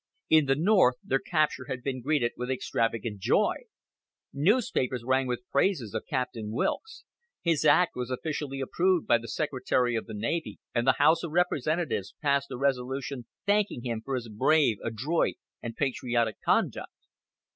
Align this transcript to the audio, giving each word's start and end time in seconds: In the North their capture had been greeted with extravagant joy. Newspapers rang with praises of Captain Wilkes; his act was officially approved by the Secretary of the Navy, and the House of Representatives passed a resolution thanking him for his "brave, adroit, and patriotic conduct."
In 0.31 0.45
the 0.47 0.55
North 0.55 0.95
their 1.03 1.19
capture 1.19 1.65
had 1.65 1.83
been 1.83 2.01
greeted 2.01 2.31
with 2.35 2.49
extravagant 2.49 3.19
joy. 3.19 3.53
Newspapers 4.33 5.03
rang 5.05 5.27
with 5.27 5.47
praises 5.51 5.93
of 5.93 6.07
Captain 6.09 6.49
Wilkes; 6.49 7.03
his 7.43 7.65
act 7.65 7.95
was 7.95 8.09
officially 8.09 8.61
approved 8.61 9.05
by 9.05 9.19
the 9.19 9.27
Secretary 9.27 9.95
of 9.95 10.07
the 10.07 10.15
Navy, 10.15 10.57
and 10.73 10.87
the 10.87 10.93
House 10.97 11.21
of 11.21 11.33
Representatives 11.33 12.15
passed 12.19 12.49
a 12.49 12.57
resolution 12.57 13.27
thanking 13.45 13.83
him 13.83 14.01
for 14.03 14.15
his 14.15 14.27
"brave, 14.27 14.77
adroit, 14.83 15.35
and 15.61 15.75
patriotic 15.77 16.41
conduct." 16.43 16.89